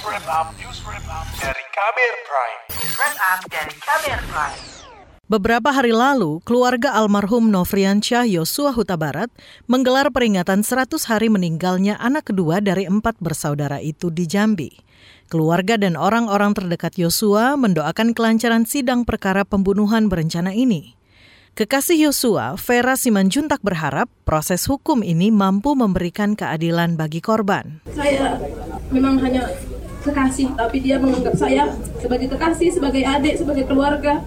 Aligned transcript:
News 0.00 0.16
Wrap 0.16 0.32
Up, 0.32 0.48
News 0.56 0.80
Wrap 0.88 1.06
Up 1.12 1.26
dari 1.44 1.60
Kamer 1.76 2.14
Prime. 2.24 2.60
News 2.72 2.94
Wrap 2.96 3.16
Up 3.20 3.40
dari 3.52 3.74
Kamer 3.84 4.20
Prime. 4.32 4.60
Beberapa 5.28 5.68
hari 5.76 5.92
lalu, 5.92 6.40
keluarga 6.40 6.96
almarhum 6.96 7.52
Nofriansyah 7.52 8.24
Yosua 8.24 8.72
Huta 8.72 8.96
Barat 8.96 9.28
menggelar 9.68 10.08
peringatan 10.08 10.64
100 10.64 10.96
hari 11.04 11.28
meninggalnya 11.28 12.00
anak 12.00 12.32
kedua 12.32 12.64
dari 12.64 12.88
empat 12.88 13.20
bersaudara 13.20 13.76
itu 13.84 14.08
di 14.08 14.24
Jambi. 14.24 14.72
Keluarga 15.28 15.76
dan 15.76 16.00
orang-orang 16.00 16.56
terdekat 16.56 16.96
Yosua 16.96 17.60
mendoakan 17.60 18.16
kelancaran 18.16 18.64
sidang 18.64 19.04
perkara 19.04 19.44
pembunuhan 19.44 20.08
berencana 20.08 20.56
ini. 20.56 20.96
Kekasih 21.60 22.08
Yosua, 22.08 22.56
Vera 22.56 22.96
Simanjuntak 22.96 23.60
berharap 23.60 24.08
proses 24.24 24.64
hukum 24.64 25.04
ini 25.04 25.28
mampu 25.28 25.76
memberikan 25.76 26.32
keadilan 26.32 26.96
bagi 26.96 27.20
korban. 27.20 27.84
Saya 27.92 28.40
memang 28.88 29.20
hanya 29.20 29.44
kekasih, 30.00 30.56
tapi 30.56 30.80
dia 30.80 30.96
menganggap 30.96 31.36
saya 31.36 31.68
sebagai 32.00 32.32
kekasih, 32.32 32.72
sebagai 32.72 33.02
adik, 33.04 33.36
sebagai 33.36 33.64
keluarga. 33.68 34.24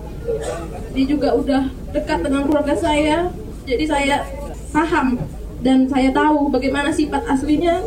Dia 0.93 1.05
juga 1.09 1.33
udah 1.33 1.63
dekat 1.91 2.19
dengan 2.21 2.45
keluarga 2.45 2.75
saya, 2.77 3.33
jadi 3.65 3.85
saya 3.89 4.15
paham 4.71 5.17
dan 5.63 5.87
saya 5.87 6.11
tahu 6.11 6.51
bagaimana 6.51 6.91
sifat 6.91 7.23
aslinya, 7.25 7.81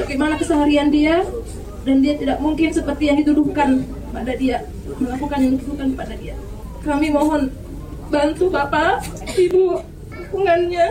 bagaimana 0.00 0.34
keseharian 0.40 0.88
dia, 0.88 1.22
dan 1.84 2.00
dia 2.04 2.16
tidak 2.16 2.38
mungkin 2.42 2.72
seperti 2.72 3.08
yang 3.08 3.18
dituduhkan 3.20 3.84
pada 4.10 4.32
dia, 4.34 4.66
melakukan 4.98 5.38
yang 5.38 5.52
dituduhkan 5.56 5.88
pada 5.94 6.14
dia. 6.18 6.34
Kami 6.80 7.12
mohon 7.12 7.52
bantu 8.10 8.50
Bapak, 8.50 9.04
Ibu, 9.38 9.80
dukungannya, 10.10 10.86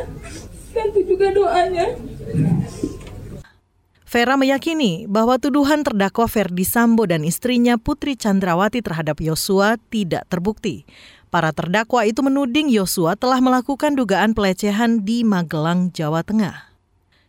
bantu 0.71 0.99
juga 1.03 1.27
doanya. 1.35 1.97
Vera 4.09 4.33
meyakini 4.41 5.05
bahwa 5.05 5.37
tuduhan 5.37 5.85
terdakwa 5.85 6.25
Ferdi 6.25 6.65
Sambo 6.65 7.05
dan 7.05 7.21
istrinya 7.21 7.77
Putri 7.77 8.17
Chandrawati 8.17 8.81
terhadap 8.81 9.21
Yosua 9.21 9.77
tidak 9.93 10.25
terbukti. 10.33 10.81
Para 11.29 11.53
terdakwa 11.53 12.01
itu 12.09 12.25
menuding 12.25 12.73
Yosua 12.73 13.13
telah 13.13 13.37
melakukan 13.37 13.93
dugaan 13.93 14.33
pelecehan 14.33 15.05
di 15.05 15.21
Magelang, 15.21 15.93
Jawa 15.93 16.25
Tengah. 16.25 16.73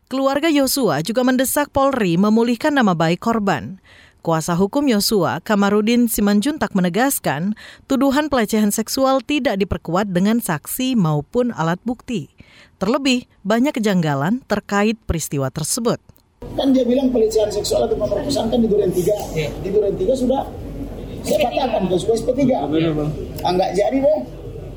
Keluarga 0.09 0.49
Yosua 0.49 1.05
juga 1.05 1.21
mendesak 1.21 1.69
Polri 1.69 2.17
memulihkan 2.17 2.73
nama 2.73 2.97
baik 2.97 3.21
korban. 3.21 3.77
Kuasa 4.25 4.57
hukum 4.57 4.89
Yosua, 4.89 5.45
Kamarudin 5.45 6.09
Simanjuntak 6.09 6.73
menegaskan, 6.73 7.61
tuduhan 7.93 8.33
pelecehan 8.33 8.73
seksual 8.73 9.21
tidak 9.21 9.61
diperkuat 9.61 10.17
dengan 10.17 10.41
saksi 10.41 10.97
maupun 10.97 11.53
alat 11.53 11.77
bukti. 11.85 12.33
Terlebih, 12.81 13.29
banyak 13.45 13.77
kejanggalan 13.77 14.41
terkait 14.49 14.97
peristiwa 15.05 15.53
tersebut. 15.53 16.01
Kan 16.57 16.73
dia 16.73 16.85
bilang 16.89 17.13
pelecehan 17.13 17.53
seksual 17.53 17.85
atau 17.85 17.97
pemerkosaan 18.01 18.49
kan 18.49 18.59
di 18.61 18.69
Duren 18.69 18.89
3. 18.89 19.37
Iya. 19.37 19.49
Di 19.61 19.69
Duren 19.73 19.93
3 19.93 20.13
sudah 20.13 20.43
saya 21.21 21.53
katakan 21.53 21.85
ke 21.85 21.95
sudah 22.01 22.17
SP3. 22.17 22.41
Ah, 23.45 23.53
nggak 23.53 23.71
jadi 23.77 23.99
deh. 24.01 24.19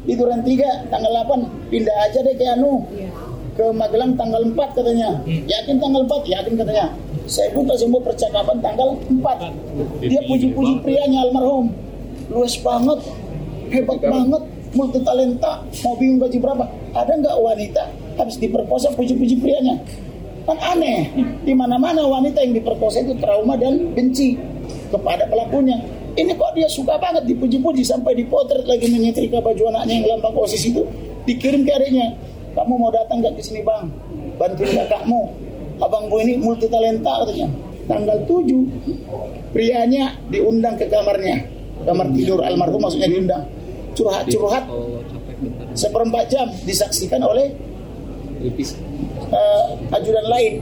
Di 0.04 0.14
Duren 0.20 0.44
3 0.44 0.92
tanggal 0.92 1.12
8 1.24 1.72
pindah 1.72 1.96
aja 2.04 2.20
deh 2.20 2.36
ke 2.36 2.46
Anu. 2.52 2.84
Ke 3.56 3.72
Magelang 3.72 4.16
tanggal 4.20 4.44
4 4.44 4.76
katanya. 4.76 5.10
Yakin 5.28 5.76
tanggal 5.80 6.02
4? 6.04 6.28
Yakin 6.28 6.54
katanya. 6.60 6.86
Saya 7.32 7.48
buka 7.56 7.74
semua 7.80 8.04
percakapan 8.04 8.58
tanggal 8.60 8.90
4. 9.08 10.04
Dia 10.04 10.22
puji-puji 10.28 10.74
prianya 10.84 11.24
almarhum. 11.24 11.72
Luas 12.28 12.60
banget. 12.60 13.00
Hebat 13.72 14.00
banget. 14.04 14.42
Multi 14.76 15.00
talenta. 15.00 15.64
Mau 15.84 15.96
bingung 15.96 16.20
gaji 16.20 16.38
berapa? 16.44 16.66
Ada 16.92 17.12
nggak 17.24 17.36
wanita 17.40 17.84
habis 18.20 18.36
diperkosa 18.36 18.92
puji-puji 18.96 19.40
prianya? 19.40 19.80
Kan 20.44 20.58
aneh. 20.60 21.08
Di 21.44 21.54
mana-mana 21.56 22.04
wanita 22.04 22.44
yang 22.44 22.60
diperkosa 22.60 23.04
itu 23.04 23.16
trauma 23.20 23.56
dan 23.56 23.96
benci 23.96 24.36
kepada 24.92 25.24
pelakunya. 25.28 25.80
Ini 26.14 26.30
kok 26.38 26.54
dia 26.54 26.70
suka 26.70 27.00
banget 27.02 27.26
dipuji-puji 27.26 27.82
sampai 27.82 28.14
dipotret 28.14 28.70
lagi 28.70 28.86
menyetrika 28.86 29.42
baju 29.42 29.64
anaknya 29.74 30.06
yang 30.06 30.20
lambang 30.20 30.46
osis 30.46 30.70
itu 30.70 30.86
dikirim 31.26 31.66
ke 31.66 31.74
adiknya. 31.74 32.14
Kamu 32.54 32.78
mau 32.78 32.94
datang 32.94 33.18
nggak 33.18 33.34
ke 33.34 33.42
sini 33.42 33.66
bang? 33.66 33.90
Bantuin 34.38 34.78
kakakmu. 34.78 35.22
Abangku 35.82 36.22
ini 36.22 36.38
multi 36.38 36.70
talenta 36.70 37.26
katanya. 37.26 37.50
Tanggal 37.90 38.18
7 38.30 39.52
prianya 39.52 40.14
diundang 40.30 40.78
ke 40.78 40.86
kamarnya. 40.86 41.50
Kamar 41.82 42.08
tidur 42.14 42.46
almarhum 42.46 42.78
maksudnya 42.78 43.10
diundang. 43.10 43.44
Curhat-curhat 43.98 44.70
seperempat 45.74 46.30
jam 46.30 46.48
disaksikan 46.64 47.26
oleh 47.26 47.73
uh, 48.44 49.96
ajudan 49.96 50.26
lain. 50.28 50.54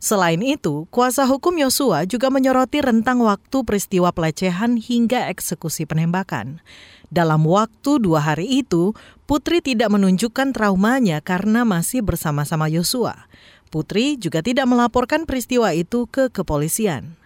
Selain 0.00 0.40
itu, 0.40 0.88
kuasa 0.88 1.28
hukum 1.28 1.60
Yosua 1.60 2.08
juga 2.08 2.32
menyoroti 2.32 2.80
rentang 2.80 3.20
waktu 3.20 3.60
peristiwa 3.68 4.08
pelecehan 4.16 4.80
hingga 4.80 5.28
eksekusi 5.28 5.84
penembakan. 5.84 6.64
Dalam 7.12 7.44
waktu 7.44 8.00
dua 8.00 8.24
hari 8.24 8.64
itu, 8.64 8.96
Putri 9.28 9.60
tidak 9.60 9.92
menunjukkan 9.92 10.56
traumanya 10.56 11.20
karena 11.20 11.68
masih 11.68 12.00
bersama-sama 12.00 12.72
Yosua. 12.72 13.28
Putri 13.68 14.16
juga 14.16 14.40
tidak 14.40 14.64
melaporkan 14.72 15.28
peristiwa 15.28 15.76
itu 15.76 16.08
ke 16.08 16.32
kepolisian. 16.32 17.19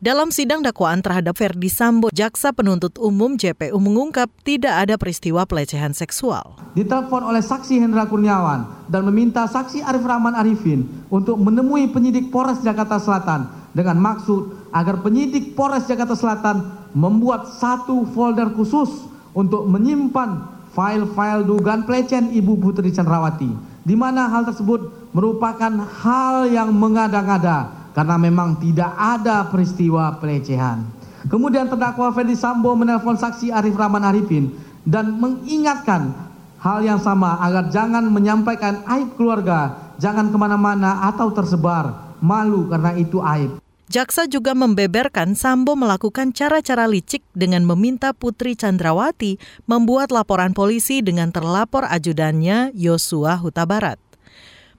Dalam 0.00 0.32
sidang 0.32 0.64
dakwaan 0.64 1.04
terhadap 1.04 1.36
Ferdi 1.36 1.68
Sambo, 1.68 2.08
jaksa 2.08 2.56
penuntut 2.56 2.96
umum 2.96 3.36
JPU 3.36 3.76
mengungkap 3.76 4.32
tidak 4.48 4.72
ada 4.88 4.96
peristiwa 4.96 5.44
pelecehan 5.44 5.92
seksual. 5.92 6.56
Ditelepon 6.72 7.20
oleh 7.20 7.44
saksi 7.44 7.84
Hendra 7.84 8.08
Kurniawan 8.08 8.88
dan 8.88 9.04
meminta 9.04 9.44
saksi 9.44 9.84
Arif 9.84 10.00
Rahman 10.00 10.32
Arifin 10.32 10.88
untuk 11.12 11.36
menemui 11.36 11.92
penyidik 11.92 12.32
Polres 12.32 12.64
Jakarta 12.64 12.96
Selatan 12.96 13.52
dengan 13.76 14.00
maksud 14.00 14.72
agar 14.72 15.04
penyidik 15.04 15.52
Polres 15.52 15.84
Jakarta 15.84 16.16
Selatan 16.16 16.64
membuat 16.96 17.52
satu 17.60 18.08
folder 18.16 18.56
khusus 18.56 19.04
untuk 19.36 19.68
menyimpan 19.68 20.48
file-file 20.72 21.44
dugaan 21.44 21.84
pelecehan 21.84 22.32
Ibu 22.32 22.56
Putri 22.56 22.88
Chandrawati, 22.88 23.52
di 23.84 23.92
mana 23.92 24.32
hal 24.32 24.48
tersebut 24.48 25.12
merupakan 25.12 25.76
hal 26.00 26.48
yang 26.48 26.72
mengada-ngada 26.72 27.79
karena 27.92 28.16
memang 28.16 28.58
tidak 28.62 28.92
ada 28.96 29.46
peristiwa 29.48 30.16
pelecehan. 30.18 30.86
Kemudian 31.28 31.68
terdakwa 31.68 32.08
Ferdi 32.16 32.32
Sambo 32.32 32.72
menelpon 32.72 33.18
saksi 33.20 33.52
Arif 33.52 33.76
Rahman 33.76 34.06
Arifin 34.06 34.48
dan 34.88 35.20
mengingatkan 35.20 36.16
hal 36.60 36.80
yang 36.80 37.00
sama 37.00 37.36
agar 37.44 37.68
jangan 37.68 38.08
menyampaikan 38.08 38.80
aib 38.88 39.16
keluarga, 39.20 39.92
jangan 40.00 40.32
ke 40.32 40.36
mana-mana 40.40 41.08
atau 41.12 41.28
tersebar, 41.32 42.16
malu 42.24 42.68
karena 42.72 42.96
itu 42.96 43.20
aib. 43.20 43.60
Jaksa 43.90 44.30
juga 44.30 44.54
membeberkan 44.54 45.34
Sambo 45.34 45.74
melakukan 45.74 46.30
cara-cara 46.30 46.86
licik 46.86 47.26
dengan 47.34 47.66
meminta 47.66 48.14
Putri 48.14 48.54
Chandrawati 48.54 49.34
membuat 49.66 50.14
laporan 50.14 50.54
polisi 50.54 51.02
dengan 51.02 51.34
terlapor 51.34 51.90
ajudannya 51.90 52.70
Yosua 52.70 53.34
Huta 53.42 53.66
Barat. 53.66 53.98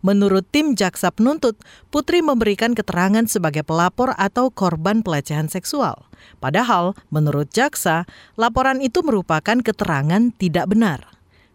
Menurut 0.02 0.50
tim 0.50 0.74
jaksa 0.74 1.14
penuntut, 1.14 1.62
Putri 1.94 2.26
memberikan 2.26 2.74
keterangan 2.74 3.26
sebagai 3.30 3.62
pelapor 3.62 4.18
atau 4.18 4.50
korban 4.50 5.06
pelecehan 5.06 5.46
seksual. 5.46 6.10
Padahal, 6.42 6.98
menurut 7.14 7.54
jaksa, 7.54 8.10
laporan 8.34 8.82
itu 8.82 9.06
merupakan 9.06 9.62
keterangan 9.62 10.34
tidak 10.42 10.66
benar. 10.74 11.06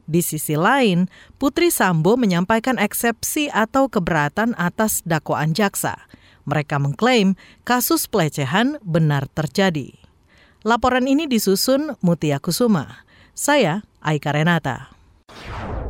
Di 0.07 0.23
sisi 0.23 0.55
lain, 0.55 1.11
Putri 1.43 1.75
Sambo 1.75 2.15
menyampaikan 2.15 2.79
eksepsi 2.79 3.51
atau 3.51 3.91
keberatan 3.91 4.55
atas 4.55 5.03
dakwaan 5.03 5.51
jaksa. 5.51 5.99
Mereka 6.47 6.79
mengklaim 6.79 7.35
kasus 7.67 8.07
pelecehan 8.07 8.79
benar 8.87 9.27
terjadi. 9.27 9.99
Laporan 10.63 11.11
ini 11.11 11.27
disusun 11.27 11.99
Mutia 11.99 12.39
Kusuma. 12.39 13.03
Saya 13.35 13.83
Aika 13.99 14.31
Renata. 14.31 14.96